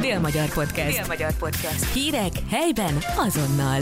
Dél-Magyar 0.00 0.48
Podcast. 0.54 0.98
Dél-Magyar 0.98 1.32
Podcast. 1.38 1.92
Hírek 1.92 2.32
helyben 2.50 2.94
azonnal. 3.26 3.80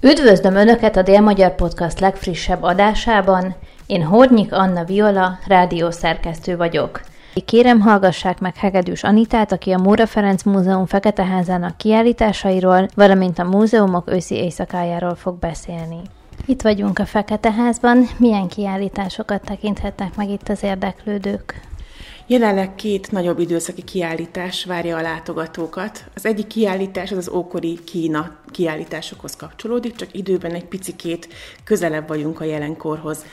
Üdvözlöm 0.00 0.54
Önöket 0.54 0.96
a 0.96 1.02
Dél-Magyar 1.02 1.54
Podcast 1.54 2.00
legfrissebb 2.00 2.62
adásában. 2.62 3.54
Én 3.86 4.02
Hornyik 4.02 4.52
Anna 4.52 4.84
Viola, 4.84 5.38
rádiószerkesztő 5.46 6.56
vagyok. 6.56 7.00
Kérem 7.44 7.80
hallgassák 7.80 8.40
meg 8.40 8.56
Hegedűs 8.56 9.02
Anitát, 9.02 9.52
aki 9.52 9.70
a 9.70 9.78
Móra 9.78 10.06
Ferenc 10.06 10.42
Múzeum 10.42 10.86
Feketeházának 10.86 11.76
kiállításairól, 11.76 12.88
valamint 12.94 13.38
a 13.38 13.44
múzeumok 13.44 14.10
őszi 14.10 14.34
éjszakájáról 14.34 15.14
fog 15.14 15.38
beszélni. 15.38 16.00
Itt 16.46 16.62
vagyunk 16.62 16.98
a 16.98 17.06
Feketeházban. 17.06 18.08
Milyen 18.16 18.48
kiállításokat 18.48 19.44
tekinthetnek 19.44 20.16
meg 20.16 20.28
itt 20.28 20.48
az 20.48 20.62
érdeklődők? 20.62 21.60
Jelenleg 22.26 22.74
két 22.74 23.10
nagyobb 23.10 23.38
időszaki 23.38 23.82
kiállítás 23.82 24.64
várja 24.64 24.96
a 24.96 25.00
látogatókat. 25.00 26.04
Az 26.14 26.26
egyik 26.26 26.46
kiállítás 26.46 27.10
az 27.10 27.18
az 27.18 27.28
ókori 27.28 27.78
Kína 27.84 28.36
kiállításokhoz 28.50 29.36
kapcsolódik, 29.36 29.96
csak 29.96 30.08
időben 30.12 30.54
egy 30.54 30.64
picikét 30.64 31.28
közelebb 31.64 32.08
vagyunk 32.08 32.40
a 32.40 32.44
jelenkorhoz. 32.44 33.24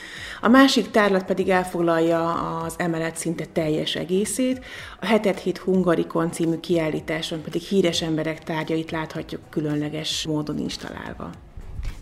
A 0.41 0.47
másik 0.47 0.91
tárlat 0.91 1.25
pedig 1.25 1.49
elfoglalja 1.49 2.33
az 2.63 2.73
emelet 2.77 3.15
szinte 3.15 3.45
teljes 3.45 3.95
egészét. 3.95 4.65
A 4.99 5.05
Hetet 5.05 5.39
Hét 5.39 5.57
Hungarikon 5.57 6.31
című 6.31 6.59
kiállításon 6.59 7.41
pedig 7.41 7.61
híres 7.61 8.01
emberek 8.01 8.43
tárgyait 8.43 8.91
láthatjuk 8.91 9.41
különleges 9.49 10.25
módon 10.25 10.57
installálva. 10.57 11.29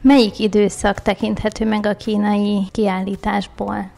Melyik 0.02 0.40
időszak 0.40 1.02
tekinthető 1.02 1.66
meg 1.66 1.86
a 1.86 1.96
kínai 1.96 2.68
kiállításból? 2.72 3.98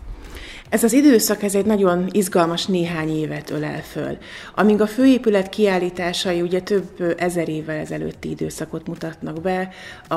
Ez 0.72 0.84
az 0.84 0.94
időszak, 0.94 1.44
ez 1.44 1.56
egy 1.56 1.66
nagyon 1.66 2.08
izgalmas 2.12 2.66
néhány 2.66 3.18
évet 3.18 3.50
ölel 3.50 3.82
föl. 3.82 4.18
Amíg 4.56 4.82
a 4.82 4.88
főépület 4.88 5.50
kiállításai 5.50 6.42
ugye 6.42 6.62
több 6.62 7.16
ezer 7.18 7.50
évvel 7.50 7.78
ezelőtti 7.78 8.30
időszakot 8.30 8.88
mutatnak 8.88 9.41
be, 9.41 9.70
a 10.08 10.16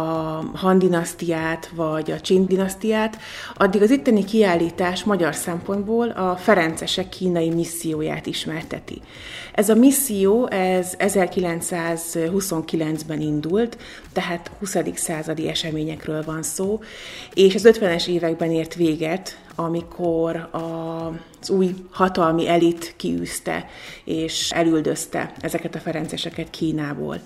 Han 0.54 0.78
dinasztiát 0.78 1.70
vagy 1.74 2.10
a 2.10 2.16
Qin 2.22 2.46
dinasztiát, 2.46 3.18
addig 3.54 3.82
az 3.82 3.90
itteni 3.90 4.24
kiállítás 4.24 5.04
magyar 5.04 5.34
szempontból 5.34 6.08
a 6.08 6.36
Ferencesek 6.36 7.08
kínai 7.08 7.50
misszióját 7.50 8.26
ismerteti. 8.26 9.00
Ez 9.52 9.68
a 9.68 9.74
misszió, 9.74 10.48
ez 10.50 10.94
1929-ben 10.98 13.20
indult, 13.20 13.78
tehát 14.12 14.50
20. 14.58 14.76
századi 14.94 15.48
eseményekről 15.48 16.22
van 16.24 16.42
szó, 16.42 16.80
és 17.32 17.54
az 17.54 17.68
50-es 17.72 18.06
években 18.06 18.50
ért 18.50 18.74
véget, 18.74 19.38
amikor 19.54 20.36
a 20.52 21.10
az 21.44 21.50
új 21.50 21.74
hatalmi 21.90 22.48
elit 22.48 22.94
kiűzte 22.96 23.66
és 24.04 24.50
elüldözte 24.50 25.32
ezeket 25.40 25.74
a 25.74 25.78
ferenceseket 25.78 26.50
Kínából. 26.50 27.20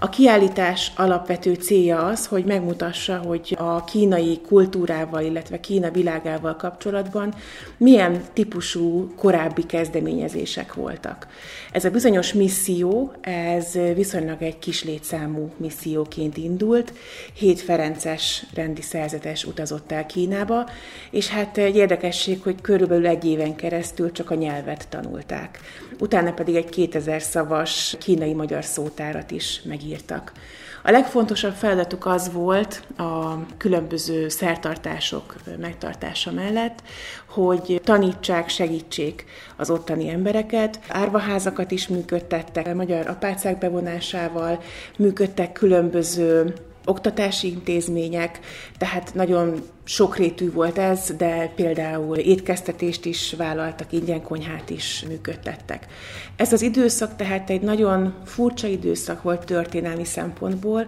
A 0.00 0.08
kiállítás 0.08 0.92
alapvető 0.96 1.54
célja 1.54 2.04
az, 2.06 2.26
hogy 2.26 2.44
megmutassa, 2.44 3.16
hogy 3.16 3.56
a 3.58 3.84
kínai 3.84 4.40
kultúrával, 4.46 5.22
illetve 5.22 5.60
Kína 5.60 5.90
világával 5.90 6.56
kapcsolatban 6.56 7.34
milyen 7.76 8.22
típusú 8.32 9.12
korábbi 9.16 9.66
kezdeményezések 9.66 10.74
voltak. 10.74 11.26
Ez 11.72 11.84
a 11.84 11.90
bizonyos 11.90 12.32
misszió, 12.32 13.12
ez 13.20 13.72
viszonylag 13.94 14.42
egy 14.42 14.58
kis 14.58 14.84
létszámú 14.84 15.52
misszióként 15.56 16.36
indult, 16.36 16.92
hét 17.32 17.60
ferences 17.60 18.46
rendi 18.54 18.82
szerzetes 18.82 19.44
utazott 19.44 19.92
el 19.92 20.06
Kínába, 20.06 20.68
és 21.10 21.28
hát 21.28 21.58
egy 21.58 21.76
érdekesség, 21.76 22.42
hogy 22.42 22.60
körülbelül 22.60 23.06
egy 23.06 23.24
éven 23.24 23.56
keresztül 23.64 24.12
csak 24.12 24.30
a 24.30 24.34
nyelvet 24.34 24.88
tanulták. 24.88 25.60
Utána 25.98 26.32
pedig 26.32 26.54
egy 26.54 26.68
2000 26.68 27.22
szavas 27.22 27.96
kínai-magyar 28.00 28.64
szótárat 28.64 29.30
is 29.30 29.62
megírtak. 29.64 30.32
A 30.82 30.90
legfontosabb 30.90 31.52
feladatuk 31.52 32.06
az 32.06 32.32
volt 32.32 32.82
a 32.96 33.38
különböző 33.56 34.28
szertartások 34.28 35.34
megtartása 35.60 36.32
mellett, 36.32 36.82
hogy 37.28 37.80
tanítsák, 37.84 38.48
segítsék 38.48 39.24
az 39.56 39.70
ottani 39.70 40.08
embereket. 40.08 40.80
Árvaházakat 40.88 41.70
is 41.70 41.88
működtettek, 41.88 42.66
a 42.66 42.74
magyar 42.74 43.06
apácák 43.06 43.58
bevonásával 43.58 44.62
működtek 44.98 45.52
különböző 45.52 46.54
oktatási 46.84 47.48
intézmények, 47.48 48.40
tehát 48.78 49.14
nagyon 49.14 49.62
sokrétű 49.84 50.52
volt 50.52 50.78
ez, 50.78 51.12
de 51.16 51.52
például 51.56 52.16
étkeztetést 52.16 53.04
is 53.04 53.34
vállaltak, 53.38 53.92
ingyen 53.92 54.22
konyhát 54.22 54.70
is 54.70 55.04
működtettek. 55.08 55.86
Ez 56.36 56.52
az 56.52 56.62
időszak 56.62 57.16
tehát 57.16 57.50
egy 57.50 57.60
nagyon 57.60 58.14
furcsa 58.24 58.66
időszak 58.66 59.22
volt 59.22 59.44
történelmi 59.44 60.04
szempontból, 60.04 60.86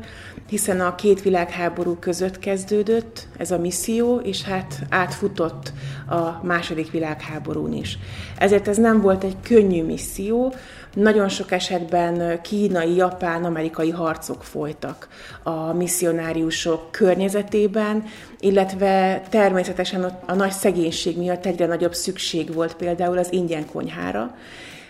hiszen 0.49 0.81
a 0.81 0.95
két 0.95 1.23
világháború 1.23 1.95
között 1.95 2.39
kezdődött 2.39 3.27
ez 3.37 3.51
a 3.51 3.59
misszió, 3.59 4.17
és 4.17 4.43
hát 4.43 4.83
átfutott 4.89 5.73
a 6.09 6.47
második 6.47 6.91
világháborún 6.91 7.73
is. 7.73 7.99
Ezért 8.39 8.69
ez 8.69 8.77
nem 8.77 9.01
volt 9.01 9.25
egy 9.25 9.37
könnyű 9.43 9.85
misszió, 9.85 10.55
nagyon 10.95 11.29
sok 11.29 11.51
esetben 11.53 12.41
kínai, 12.41 12.95
japán, 12.95 13.45
amerikai 13.45 13.91
harcok 13.91 14.45
folytak 14.45 15.09
a 15.43 15.73
misszionáriusok 15.73 16.91
környezetében, 16.91 18.05
illetve 18.47 19.23
természetesen 19.29 20.19
a 20.27 20.35
nagy 20.35 20.51
szegénység 20.51 21.19
miatt 21.19 21.47
egyre 21.47 21.67
nagyobb 21.67 21.95
szükség 21.95 22.55
volt 22.55 22.75
például 22.75 23.19
az 23.19 23.33
ingyen 23.33 23.67
konyhára, 23.73 24.35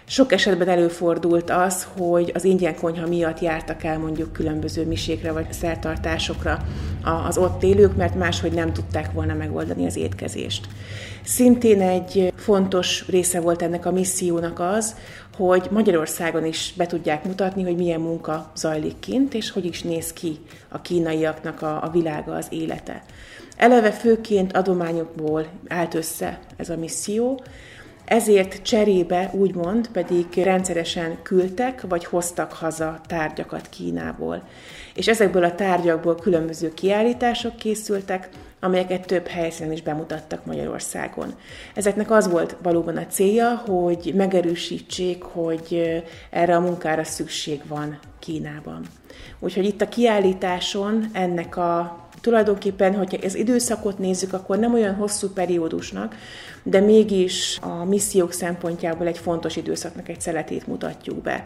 sok 0.09 0.33
esetben 0.33 0.69
előfordult 0.69 1.51
az, 1.51 1.87
hogy 1.99 2.31
az 2.35 2.45
ingyen 2.45 2.77
konyha 2.77 3.07
miatt 3.07 3.41
jártak 3.41 3.85
el 3.85 3.99
mondjuk 3.99 4.33
különböző 4.33 4.87
misékre 4.87 5.33
vagy 5.33 5.53
szertartásokra 5.53 6.59
az 7.29 7.39
ott 7.39 7.63
élők, 7.63 7.97
mert 7.97 8.15
máshogy 8.15 8.53
nem 8.53 8.73
tudták 8.73 9.13
volna 9.13 9.35
megoldani 9.35 9.87
az 9.87 9.97
étkezést. 9.97 10.67
Szintén 11.25 11.81
egy 11.81 12.33
fontos 12.37 13.05
része 13.09 13.41
volt 13.41 13.63
ennek 13.63 13.87
a 13.87 13.93
missziónak 13.93 14.61
az, 14.61 14.95
hogy 15.37 15.69
Magyarországon 15.71 16.45
is 16.45 16.75
be 16.77 16.87
tudják 16.87 17.25
mutatni, 17.25 17.63
hogy 17.63 17.77
milyen 17.77 18.01
munka 18.01 18.51
zajlik 18.57 18.99
kint, 18.99 19.35
és 19.35 19.51
hogy 19.51 19.65
is 19.65 19.83
néz 19.83 20.13
ki 20.13 20.39
a 20.69 20.81
kínaiaknak 20.81 21.63
a, 21.63 21.83
a 21.83 21.91
világa, 21.91 22.35
az 22.35 22.47
élete. 22.51 23.03
Eleve 23.57 23.91
főként 23.91 24.57
adományokból 24.57 25.47
állt 25.69 25.95
össze 25.95 26.39
ez 26.57 26.69
a 26.69 26.77
misszió, 26.77 27.41
ezért 28.07 28.63
cserébe, 28.63 29.31
úgymond, 29.33 29.89
pedig 29.89 30.27
rendszeresen 30.35 31.19
küldtek, 31.23 31.81
vagy 31.89 32.05
hoztak 32.05 32.53
haza 32.53 33.01
tárgyakat 33.07 33.69
Kínából. 33.69 34.43
És 34.95 35.09
ezekből 35.09 35.45
a 35.45 35.55
tárgyakból 35.55 36.15
különböző 36.15 36.75
kiállítások 36.75 37.57
készültek, 37.57 38.29
amelyeket 38.61 39.07
több 39.07 39.27
helyszínen 39.27 39.73
is 39.73 39.83
bemutattak 39.83 40.45
Magyarországon. 40.45 41.35
Ezeknek 41.75 42.11
az 42.11 42.31
volt 42.31 42.57
valóban 42.63 42.97
a 42.97 43.07
célja, 43.07 43.63
hogy 43.67 44.13
megerősítsék, 44.17 45.23
hogy 45.23 46.03
erre 46.31 46.57
a 46.57 46.61
munkára 46.61 47.05
szükség 47.05 47.63
van 47.69 47.99
Kínában. 48.19 48.85
Úgyhogy 49.39 49.65
itt 49.65 49.81
a 49.81 49.89
kiállításon 49.89 51.11
ennek 51.13 51.57
a 51.57 52.05
tulajdonképpen, 52.21 52.95
hogyha 52.95 53.19
az 53.25 53.35
időszakot 53.35 53.99
nézzük, 53.99 54.33
akkor 54.33 54.59
nem 54.59 54.75
olyan 54.75 54.95
hosszú 54.95 55.29
periódusnak, 55.29 56.15
de 56.63 56.81
mégis 56.81 57.59
a 57.63 57.85
missziók 57.85 58.33
szempontjából 58.33 59.07
egy 59.07 59.19
fontos 59.19 59.57
időszaknak 59.57 60.09
egy 60.09 60.21
szeletét 60.21 60.67
mutatjuk 60.67 61.23
be. 61.23 61.45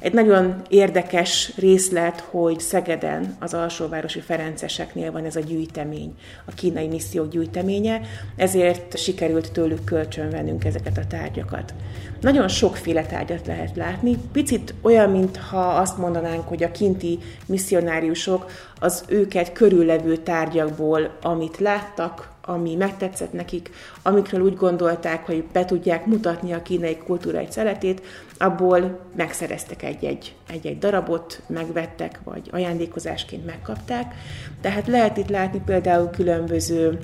Egy 0.00 0.12
nagyon 0.12 0.62
érdekes 0.68 1.52
részlet, 1.56 2.20
hogy 2.20 2.60
Szegeden, 2.60 3.36
az 3.38 3.54
alsóvárosi 3.54 4.20
Ferenceseknél 4.20 5.12
van 5.12 5.24
ez 5.24 5.36
a 5.36 5.40
gyűjtemény, 5.40 6.14
a 6.44 6.54
kínai 6.54 6.86
missziók 6.86 7.30
gyűjteménye, 7.30 8.00
ezért 8.36 8.98
sikerült 8.98 9.52
tőlük 9.52 9.84
kölcsönvennünk 9.84 10.64
ezeket 10.64 10.98
a 10.98 11.06
tárgyakat. 11.06 11.74
Nagyon 12.20 12.48
sokféle 12.48 13.02
tárgyat 13.06 13.46
lehet 13.46 13.76
látni, 13.76 14.16
picit 14.32 14.74
olyan, 14.82 15.10
mintha 15.10 15.68
azt 15.68 15.98
mondanánk, 16.10 16.48
hogy 16.48 16.62
a 16.62 16.70
kinti 16.70 17.18
misszionáriusok 17.46 18.50
az 18.80 19.04
őket 19.08 19.52
körüllevő 19.52 20.16
tárgyakból, 20.16 21.10
amit 21.22 21.58
láttak, 21.58 22.28
ami 22.44 22.74
megtetszett 22.74 23.32
nekik, 23.32 23.70
amikről 24.02 24.40
úgy 24.40 24.56
gondolták, 24.56 25.26
hogy 25.26 25.44
be 25.52 25.64
tudják 25.64 26.06
mutatni 26.06 26.52
a 26.52 26.62
kínai 26.62 26.96
kultúra 26.96 27.38
egy 27.38 27.52
szeletét, 27.52 28.02
abból 28.38 29.00
megszereztek 29.16 29.82
egy-egy, 29.82 30.34
egy-egy 30.48 30.78
darabot, 30.78 31.42
megvettek, 31.46 32.20
vagy 32.24 32.48
ajándékozásként 32.52 33.46
megkapták. 33.46 34.14
Tehát 34.60 34.86
lehet 34.86 35.16
itt 35.16 35.28
látni 35.28 35.62
például 35.64 36.10
különböző 36.10 36.98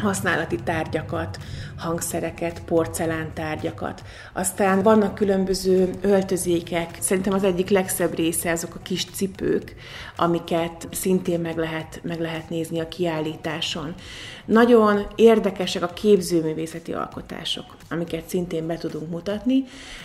használati 0.00 0.56
tárgyakat, 0.56 1.38
hangszereket, 1.78 2.62
porcelántárgyakat. 2.64 4.02
Aztán 4.32 4.82
vannak 4.82 5.14
különböző 5.14 5.90
öltözékek, 6.00 6.96
szerintem 7.00 7.32
az 7.32 7.44
egyik 7.44 7.68
legszebb 7.68 8.14
része 8.14 8.50
azok 8.50 8.74
a 8.74 8.82
kis 8.82 9.04
cipők, 9.04 9.74
amiket 10.16 10.88
szintén 10.90 11.40
meg 11.40 11.56
lehet, 11.56 12.00
meg 12.02 12.20
lehet 12.20 12.50
nézni 12.50 12.80
a 12.80 12.88
kiállításon. 12.88 13.94
Nagyon 14.44 15.06
érdekesek 15.14 15.82
a 15.82 15.92
képzőművészeti 15.92 16.92
alkotások, 16.92 17.76
amiket 17.90 18.28
szintén 18.28 18.66
be 18.66 18.76
tudunk 18.76 19.10
mutatni. 19.10 19.64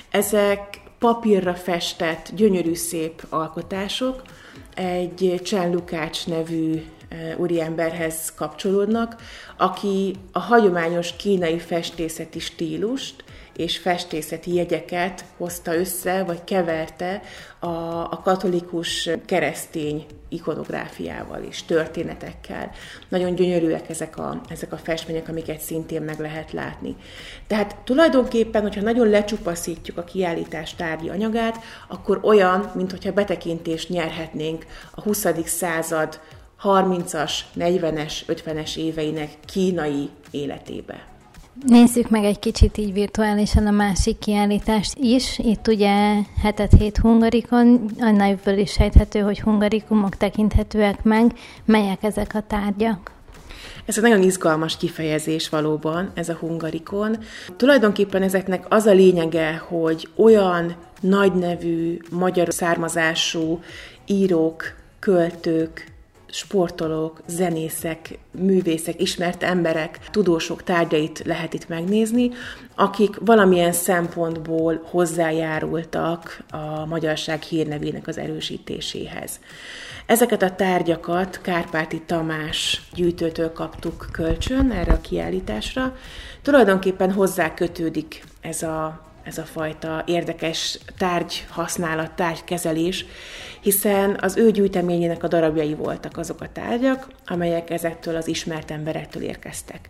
Ezek 0.09 0.81
papírra 0.99 1.55
festett, 1.55 2.31
gyönyörű 2.35 2.73
szép 2.73 3.25
alkotások, 3.29 4.21
egy 4.75 5.41
Csen 5.43 5.71
Lukács 5.71 6.27
nevű 6.27 6.83
úriemberhez 7.37 8.33
kapcsolódnak, 8.35 9.15
aki 9.57 10.15
a 10.31 10.39
hagyományos 10.39 11.15
kínai 11.15 11.59
festészeti 11.59 12.39
stílust 12.39 13.23
és 13.57 13.77
festészeti 13.77 14.53
jegyeket 14.53 15.25
hozta 15.37 15.75
össze, 15.75 16.23
vagy 16.23 16.43
keverte 16.43 17.21
a, 17.59 17.67
a 18.11 18.21
katolikus 18.23 19.09
keresztény 19.25 20.05
ikonográfiával 20.29 21.43
és 21.43 21.63
történetekkel. 21.63 22.71
Nagyon 23.09 23.35
gyönyörűek 23.35 23.89
ezek 23.89 24.17
a, 24.17 24.41
ezek 24.49 24.71
a 24.71 24.77
festmények, 24.77 25.29
amiket 25.29 25.59
szintén 25.59 26.01
meg 26.01 26.19
lehet 26.19 26.51
látni. 26.51 26.95
Tehát 27.47 27.75
tulajdonképpen, 27.83 28.61
hogyha 28.61 28.81
nagyon 28.81 29.09
lecsupaszítjuk 29.09 29.97
a 29.97 30.03
kiállítás 30.03 30.75
tárgyi 30.75 31.09
anyagát, 31.09 31.59
akkor 31.87 32.19
olyan, 32.23 32.71
mintha 32.73 33.11
betekintést 33.11 33.89
nyerhetnénk 33.89 34.65
a 34.91 35.01
20. 35.01 35.27
század 35.45 36.19
30-as, 36.63 37.31
40-es, 37.59 38.13
50-es 38.27 38.77
éveinek 38.77 39.29
kínai 39.45 40.09
életébe. 40.31 41.13
Nézzük 41.67 42.09
meg 42.09 42.23
egy 42.23 42.39
kicsit 42.39 42.77
így 42.77 42.93
virtuálisan 42.93 43.67
a 43.67 43.71
másik 43.71 44.17
kiállítást 44.17 44.97
is. 44.97 45.39
Itt 45.39 45.67
ugye 45.67 46.15
hetet 46.41 46.71
hét 46.77 46.97
hungarikon, 46.97 47.89
a 47.99 48.09
nevből 48.09 48.57
is 48.57 48.71
sejthető, 48.71 49.19
hogy 49.19 49.39
hungarikumok 49.39 50.15
tekinthetőek 50.15 51.03
meg. 51.03 51.31
Melyek 51.65 52.03
ezek 52.03 52.33
a 52.33 52.43
tárgyak? 52.47 53.11
Ez 53.85 53.97
egy 53.97 54.03
nagyon 54.03 54.23
izgalmas 54.23 54.77
kifejezés 54.77 55.49
valóban, 55.49 56.11
ez 56.13 56.29
a 56.29 56.33
hungarikon. 56.33 57.17
Tulajdonképpen 57.57 58.21
ezeknek 58.21 58.65
az 58.69 58.85
a 58.85 58.93
lényege, 58.93 59.63
hogy 59.67 60.07
olyan 60.15 60.75
nagynevű, 60.99 61.97
magyar 62.09 62.53
származású 62.53 63.59
írók, 64.05 64.63
költők, 64.99 65.94
sportolók, 66.35 67.21
zenészek, 67.27 68.17
művészek, 68.31 69.01
ismert 69.01 69.43
emberek, 69.43 69.99
tudósok 70.11 70.63
tárgyait 70.63 71.21
lehet 71.25 71.53
itt 71.53 71.67
megnézni, 71.67 72.31
akik 72.75 73.15
valamilyen 73.19 73.71
szempontból 73.71 74.81
hozzájárultak 74.89 76.43
a 76.49 76.85
magyarság 76.85 77.41
hírnevének 77.41 78.07
az 78.07 78.17
erősítéséhez. 78.17 79.39
Ezeket 80.05 80.41
a 80.41 80.55
tárgyakat 80.55 81.39
Kárpáti 81.41 82.01
Tamás 82.01 82.81
gyűjtőtől 82.93 83.51
kaptuk 83.51 84.07
kölcsön 84.11 84.71
erre 84.71 84.93
a 84.93 85.01
kiállításra. 85.01 85.95
Tulajdonképpen 86.41 87.11
hozzá 87.11 87.53
kötődik 87.53 88.23
ez 88.41 88.61
a 88.61 89.01
ez 89.25 89.37
a 89.37 89.43
fajta 89.43 90.03
érdekes 90.05 90.79
tárgy 90.97 91.45
használat, 91.49 92.11
tárgykezelés, 92.11 93.05
hiszen 93.61 94.17
az 94.21 94.37
ő 94.37 94.51
gyűjteményének 94.51 95.23
a 95.23 95.27
darabjai 95.27 95.73
voltak 95.73 96.17
azok 96.17 96.41
a 96.41 96.51
tárgyak, 96.51 97.07
amelyek 97.25 97.69
ezektől 97.69 98.15
az 98.15 98.27
ismert 98.27 98.71
emberektől 98.71 99.23
érkeztek. 99.23 99.89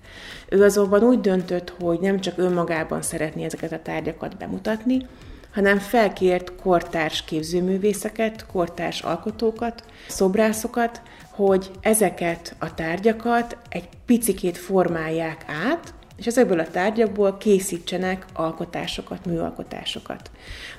Ő 0.49 0.63
azonban 0.63 1.03
úgy 1.03 1.21
döntött, 1.21 1.73
hogy 1.79 1.99
nem 1.99 2.19
csak 2.19 2.37
önmagában 2.37 3.01
szeretné 3.01 3.43
ezeket 3.43 3.71
a 3.71 3.81
tárgyakat 3.81 4.37
bemutatni, 4.37 5.07
hanem 5.53 5.79
felkért 5.79 6.55
kortárs 6.55 7.23
képzőművészeket, 7.23 8.45
kortárs 8.45 9.01
alkotókat, 9.01 9.83
szobrászokat, 10.07 11.01
hogy 11.29 11.71
ezeket 11.81 12.55
a 12.59 12.73
tárgyakat 12.73 13.57
egy 13.69 13.89
picikét 14.05 14.57
formálják 14.57 15.45
át, 15.47 15.93
és 16.17 16.25
ezekből 16.25 16.59
a 16.59 16.67
tárgyakból 16.67 17.37
készítsenek 17.37 18.25
alkotásokat, 18.33 19.25
műalkotásokat. 19.25 20.31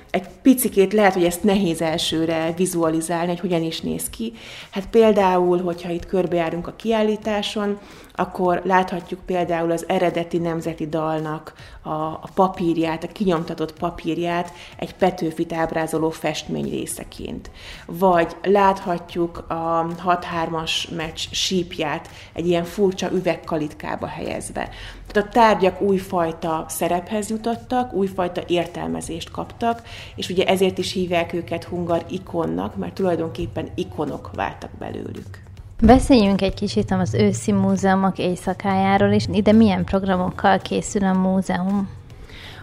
Egy 0.09 0.27
picikét 0.41 0.93
lehet, 0.93 1.13
hogy 1.13 1.23
ezt 1.23 1.43
nehéz 1.43 1.81
elsőre 1.81 2.53
vizualizálni, 2.55 3.27
hogy 3.27 3.39
hogyan 3.39 3.63
is 3.63 3.81
néz 3.81 4.09
ki. 4.09 4.33
Hát 4.71 4.87
például, 4.87 5.61
hogyha 5.61 5.89
itt 5.89 6.05
körbejárunk 6.05 6.67
a 6.67 6.75
kiállításon, 6.75 7.79
akkor 8.19 8.61
láthatjuk 8.63 9.19
például 9.25 9.71
az 9.71 9.85
eredeti 9.87 10.37
nemzeti 10.37 10.87
dalnak 10.87 11.53
a, 11.81 11.89
a 11.89 12.29
papírját, 12.33 13.03
a 13.03 13.07
kinyomtatott 13.07 13.73
papírját 13.73 14.53
egy 14.77 14.95
Petőfit 14.95 15.53
ábrázoló 15.53 16.09
festmény 16.09 16.69
részeként. 16.69 17.51
Vagy 17.85 18.35
láthatjuk 18.43 19.37
a 19.37 19.85
6-3-as 20.05 20.95
meccs 20.95 21.27
sípját 21.31 22.09
egy 22.33 22.47
ilyen 22.47 22.63
furcsa 22.63 23.11
üvegkalitkába 23.11 24.07
helyezve. 24.07 24.69
Tehát 25.07 25.27
a 25.27 25.31
tárgyak 25.31 25.81
újfajta 25.81 26.65
szerephez 26.67 27.29
jutottak, 27.29 27.93
újfajta 27.93 28.41
értelmezést 28.47 29.31
kaptak, 29.31 29.81
és 30.15 30.29
ugye 30.29 30.45
ezért 30.45 30.77
is 30.77 30.93
hívják 30.93 31.33
őket 31.33 31.63
hungar 31.63 32.05
ikonnak, 32.09 32.75
mert 32.75 32.93
tulajdonképpen 32.93 33.69
ikonok 33.75 34.31
váltak 34.35 34.69
belőlük. 34.79 35.45
Beszéljünk 35.81 36.41
egy 36.41 36.53
kicsit 36.53 36.91
az 36.91 37.13
őszi 37.13 37.51
múzeumok 37.51 38.17
éjszakájáról, 38.17 39.09
és 39.09 39.25
ide 39.31 39.51
milyen 39.51 39.83
programokkal 39.83 40.59
készül 40.59 41.03
a 41.03 41.13
múzeum? 41.13 41.96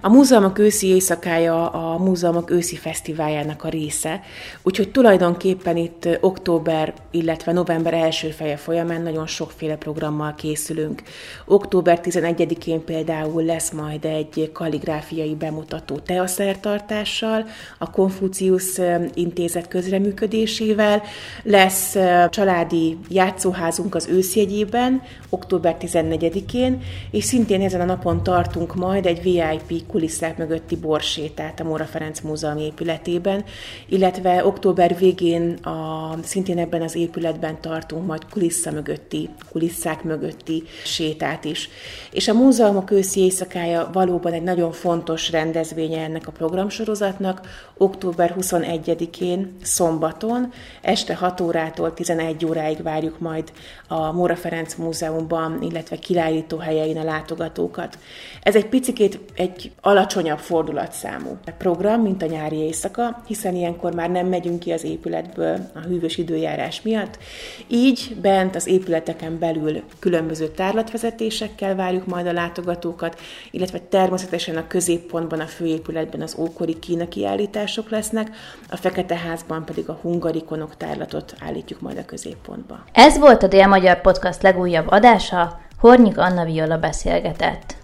A 0.04 0.08
múzeumok 0.08 0.58
őszi 0.58 0.86
éjszakája 0.86 1.68
a 1.68 1.98
múzeumok 1.98 2.50
őszi 2.50 2.76
fesztiváljának 2.76 3.64
a 3.64 3.68
része, 3.68 4.20
úgyhogy 4.62 4.90
tulajdonképpen 4.90 5.76
itt 5.76 6.08
október, 6.20 6.94
illetve 7.10 7.52
november 7.52 7.94
első 7.94 8.28
feje 8.28 8.56
folyamán 8.56 9.02
nagyon 9.02 9.26
sokféle 9.26 9.76
programmal 9.76 10.34
készülünk. 10.34 11.02
Október 11.46 12.00
11-én 12.02 12.84
például 12.84 13.44
lesz 13.44 13.70
majd 13.70 14.04
egy 14.04 14.50
kalligráfiai 14.52 15.34
bemutató 15.34 15.98
teaszertartással, 15.98 17.44
a 17.78 17.90
Konfucius 17.90 18.80
Intézet 19.14 19.68
közreműködésével, 19.68 21.02
lesz 21.42 21.96
családi 22.30 22.98
játszóházunk 23.08 23.94
az 23.94 24.08
őszjegyében, 24.08 25.02
október 25.28 25.76
14-én, 25.80 26.82
és 27.10 27.24
szintén 27.24 27.60
ezen 27.60 27.80
a 27.80 27.84
napon 27.84 28.22
tartunk 28.22 28.74
majd 28.74 29.06
egy 29.06 29.22
VIP 29.22 29.86
kulisszák 29.94 30.36
mögötti 30.36 30.76
borsétát 30.76 31.60
a 31.60 31.64
Móra 31.64 31.84
Ferenc 31.84 32.20
Múzeum 32.20 32.58
épületében, 32.58 33.44
illetve 33.88 34.46
október 34.46 34.96
végén 34.98 35.52
a, 35.52 36.10
szintén 36.22 36.58
ebben 36.58 36.82
az 36.82 36.94
épületben 36.94 37.60
tartunk 37.60 38.06
majd 38.06 38.22
kulissza 38.30 38.70
mögötti, 38.70 39.28
kulisszák 39.50 40.02
mögötti 40.02 40.62
sétát 40.84 41.44
is. 41.44 41.68
És 42.12 42.28
a 42.28 42.34
múzeumok 42.34 42.90
őszi 42.90 43.20
éjszakája 43.20 43.90
valóban 43.92 44.32
egy 44.32 44.42
nagyon 44.42 44.72
fontos 44.72 45.30
rendezvénye 45.30 46.02
ennek 46.02 46.26
a 46.26 46.32
programsorozatnak. 46.32 47.40
Október 47.76 48.34
21-én 48.40 49.56
szombaton 49.62 50.52
este 50.82 51.14
6 51.14 51.40
órától 51.40 51.94
11 51.94 52.46
óráig 52.46 52.82
várjuk 52.82 53.18
majd 53.18 53.52
a 53.88 54.12
Móra 54.12 54.36
Ferenc 54.36 54.74
Múzeumban, 54.74 55.62
illetve 55.62 55.96
kilállító 55.96 56.56
helyein 56.56 56.98
a 56.98 57.04
látogatókat. 57.04 57.98
Ez 58.42 58.56
egy 58.56 58.66
picikét 58.66 59.18
egy 59.34 59.72
alacsonyabb 59.80 60.38
fordulatszámú 60.38 61.38
program, 61.58 62.00
mint 62.00 62.22
a 62.22 62.26
nyári 62.26 62.56
éjszaka, 62.56 63.22
hiszen 63.26 63.54
ilyenkor 63.54 63.94
már 63.94 64.10
nem 64.10 64.26
megyünk 64.26 64.58
ki 64.58 64.72
az 64.72 64.84
épületből 64.84 65.58
a 65.74 65.78
hűvös 65.78 66.18
időjárás 66.18 66.82
miatt. 66.82 67.18
Így 67.66 68.16
bent 68.20 68.54
az 68.54 68.66
épületeken 68.66 69.38
belül 69.38 69.82
különböző 69.98 70.48
tárlatvezetésekkel 70.48 71.74
várjuk 71.74 72.06
majd 72.06 72.26
a 72.26 72.32
látogatókat, 72.32 73.20
illetve 73.50 73.78
természetesen 73.78 74.56
a 74.56 74.66
középpontban, 74.66 75.40
a 75.40 75.46
főépületben 75.46 76.20
az 76.20 76.36
ókori 76.38 76.78
Kína 76.78 77.08
kiállítások 77.08 77.90
lesznek, 77.90 78.30
a 78.70 78.76
Fekete 78.76 79.16
Házban 79.16 79.64
pedig 79.64 79.88
a 79.88 79.98
hungarikonok 80.02 80.76
tárlatot 80.76 81.34
állítjuk 81.40 81.80
majd 81.80 81.98
a 81.98 82.04
középpontba. 82.04 82.84
Ez 82.92 83.18
volt 83.18 83.42
a 83.42 83.46
Dél-Magyar 83.46 84.00
Podcast 84.00 84.42
legújabb 84.42 84.88
adása, 84.88 85.60
Hornyik 85.78 86.18
Anna 86.18 86.44
Viola 86.44 86.78
beszélgetett. 86.78 87.83